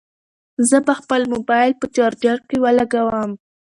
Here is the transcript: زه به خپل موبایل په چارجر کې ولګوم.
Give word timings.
زه 0.69 0.77
به 0.85 0.93
خپل 0.99 1.21
موبایل 1.33 1.71
په 1.79 1.85
چارجر 1.95 2.37
کې 2.49 2.55
ولګوم. 2.63 3.31